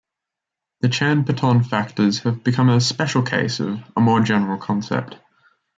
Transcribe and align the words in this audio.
The 0.79 0.89
Chan-Paton 0.89 1.61
factors 1.63 2.21
have 2.21 2.43
become 2.43 2.69
a 2.69 2.81
special 2.81 3.21
case 3.21 3.59
of 3.59 3.83
a 3.95 4.01
more 4.01 4.19
general 4.21 4.57
concept. 4.57 5.17